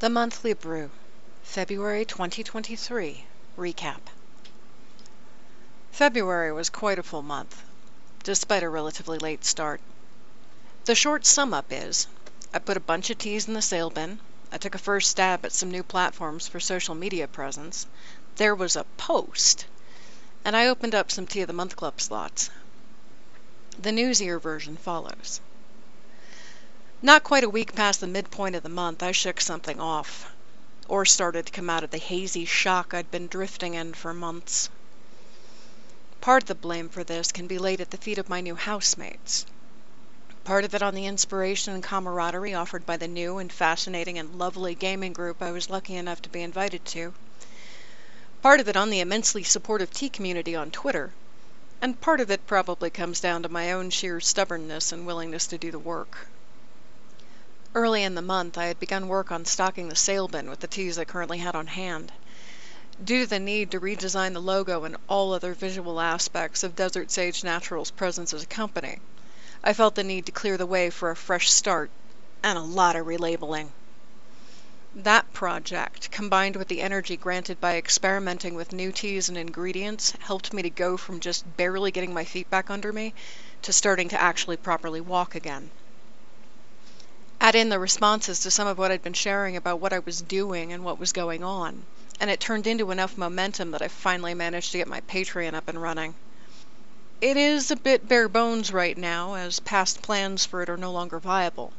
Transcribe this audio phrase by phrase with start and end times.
[0.00, 0.90] The Monthly Brew,
[1.44, 4.00] February 2023 Recap.
[5.92, 7.62] February was quite a full month,
[8.24, 9.80] despite a relatively late start.
[10.86, 12.08] The short sum up is
[12.52, 14.18] I put a bunch of teas in the sale bin,
[14.50, 17.86] I took a first stab at some new platforms for social media presence,
[18.34, 19.64] there was a post,
[20.44, 22.50] and I opened up some Tea of the Month Club slots.
[23.78, 25.40] The newsier version follows.
[27.04, 30.32] Not quite a week past the midpoint of the month, I shook something off,
[30.88, 34.70] or started to come out of the hazy shock I'd been drifting in for months.
[36.22, 38.54] Part of the blame for this can be laid at the feet of my new
[38.54, 39.44] housemates.
[40.44, 44.38] Part of it on the inspiration and camaraderie offered by the new and fascinating and
[44.38, 47.12] lovely gaming group I was lucky enough to be invited to.
[48.40, 51.12] Part of it on the immensely supportive tea community on Twitter.
[51.82, 55.58] And part of it probably comes down to my own sheer stubbornness and willingness to
[55.58, 56.28] do the work.
[57.76, 60.68] Early in the month, I had begun work on stocking the sale bin with the
[60.68, 62.12] teas I currently had on hand.
[63.02, 67.10] Due to the need to redesign the logo and all other visual aspects of Desert
[67.10, 69.00] Sage Natural's presence as a company,
[69.64, 71.90] I felt the need to clear the way for a fresh start
[72.44, 73.70] and a lot of relabeling.
[74.94, 80.52] That project, combined with the energy granted by experimenting with new teas and ingredients, helped
[80.52, 83.14] me to go from just barely getting my feet back under me
[83.62, 85.72] to starting to actually properly walk again
[87.44, 90.22] add in the responses to some of what I'd been sharing about what I was
[90.22, 91.84] doing and what was going on,
[92.18, 95.68] and it turned into enough momentum that I finally managed to get my Patreon up
[95.68, 96.14] and running.
[97.20, 100.90] It is a bit bare bones right now, as past plans for it are no
[100.90, 101.74] longer viable.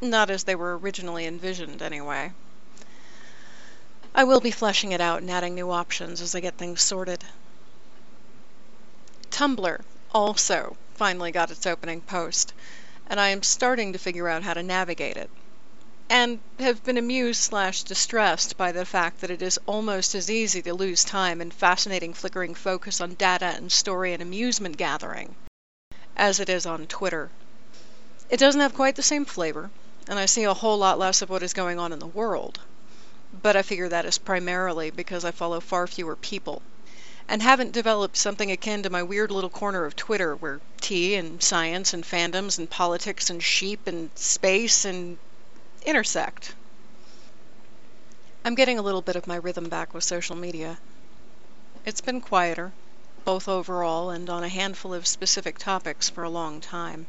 [0.00, 2.30] Not as they were originally envisioned, anyway.
[4.14, 7.24] I will be fleshing it out and adding new options as I get things sorted.
[9.32, 9.80] Tumblr
[10.14, 12.52] also finally got its opening post
[13.06, 15.30] and I am starting to figure out how to navigate it.
[16.08, 20.62] And have been amused slash distressed by the fact that it is almost as easy
[20.62, 25.34] to lose time in fascinating flickering focus on data and story and amusement gathering
[26.16, 27.30] as it is on Twitter.
[28.28, 29.70] It doesn't have quite the same flavor,
[30.08, 32.60] and I see a whole lot less of what is going on in the world.
[33.42, 36.62] But I figure that is primarily because I follow far fewer people
[37.32, 41.42] and haven't developed something akin to my weird little corner of Twitter where tea and
[41.42, 45.16] science and fandoms and politics and sheep and space and
[45.86, 46.54] intersect.
[48.44, 50.78] I'm getting a little bit of my rhythm back with social media.
[51.86, 52.70] It's been quieter,
[53.24, 57.06] both overall and on a handful of specific topics for a long time.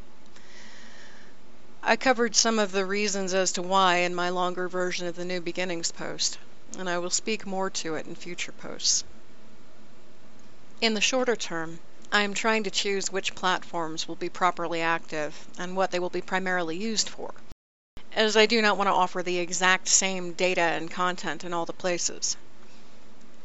[1.83, 5.25] I covered some of the reasons as to why in my longer version of the
[5.25, 6.37] New Beginnings post,
[6.79, 9.03] and I will speak more to it in future posts.
[10.81, 11.79] In the shorter term,
[12.11, 16.09] I am trying to choose which platforms will be properly active and what they will
[16.09, 17.33] be primarily used for,
[18.13, 21.65] as I do not want to offer the exact same data and content in all
[21.65, 22.37] the places.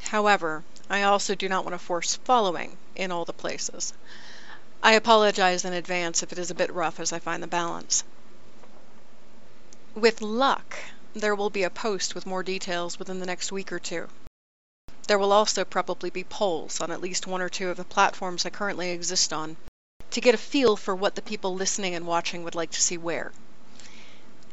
[0.01, 3.93] However, I also do not want to force following in all the places.
[4.83, 8.05] I apologize in advance if it is a bit rough as I find the balance.
[9.95, 10.77] With luck,
[11.15, 14.09] there will be a post with more details within the next week or two.
[15.09, 18.45] There will also probably be polls on at least one or two of the platforms
[18.45, 19.57] I currently exist on
[20.11, 22.99] to get a feel for what the people listening and watching would like to see
[22.99, 23.33] where.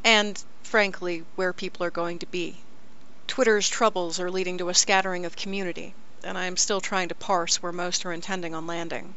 [0.02, 2.56] And, frankly, where people are going to be.
[3.26, 7.14] Twitter's troubles are leading to a scattering of community, and I am still trying to
[7.14, 9.14] parse where most are intending on landing.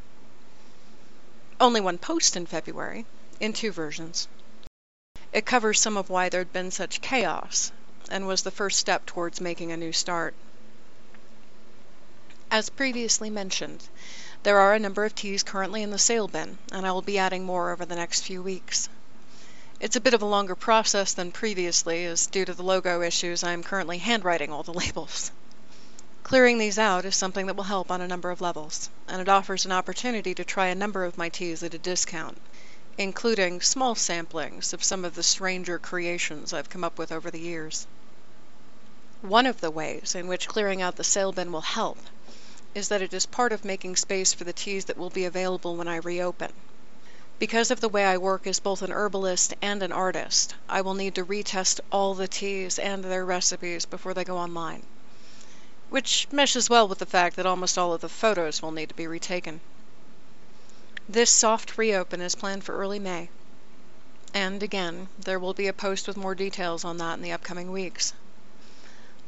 [1.58, 3.06] Only one post in February,
[3.40, 4.28] in two versions.
[5.32, 7.72] It covers some of why there'd been such chaos,
[8.12, 10.36] and was the first step towards making a new start.
[12.52, 13.88] As previously mentioned,
[14.42, 17.20] there are a number of teas currently in the sale bin, and I will be
[17.20, 18.90] adding more over the next few weeks.
[19.80, 23.44] It's a bit of a longer process than previously, as due to the logo issues
[23.44, 25.32] I am currently handwriting all the labels.
[26.24, 29.30] Clearing these out is something that will help on a number of levels, and it
[29.30, 32.40] offers an opportunity to try a number of my teas at a discount,
[32.98, 37.40] including small samplings of some of the stranger creations I've come up with over the
[37.40, 37.86] years.
[39.22, 42.00] One of the ways in which clearing out the sale bin will help
[42.76, 45.76] is that it is part of making space for the teas that will be available
[45.76, 46.52] when I reopen.
[47.40, 50.94] Because of the way I work as both an herbalist and an artist, I will
[50.94, 54.84] need to retest all the teas and their recipes before they go online.
[55.90, 58.96] Which meshes well with the fact that almost all of the photos will need to
[58.96, 59.62] be retaken.
[61.08, 63.30] This soft reopen is planned for early May.
[64.34, 67.72] And again, there will be a post with more details on that in the upcoming
[67.72, 68.14] weeks.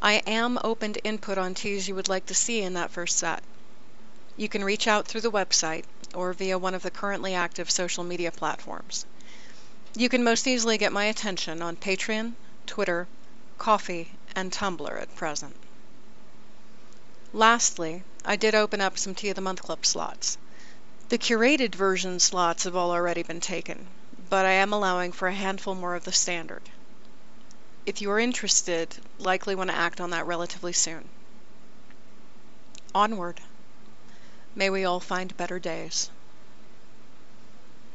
[0.04, 3.18] I am open to input on teas you would like to see in that first
[3.18, 3.44] set.
[4.36, 5.84] You can reach out through the website
[6.16, 9.06] or via one of the currently active social media platforms.
[9.96, 12.34] You can most easily get my attention on Patreon,
[12.66, 13.08] Twitter,
[13.60, 15.56] Ko-fi, and Tumblr at present.
[17.32, 20.38] Lastly, I did open up some Tea of the Month Club slots.
[21.10, 23.86] The curated version slots have all already been taken,
[24.30, 26.64] but I am allowing for a handful more of the standard.
[27.86, 31.10] If you are interested, likely want to act on that relatively soon.
[32.94, 33.42] Onward.
[34.54, 36.10] May we all find better days.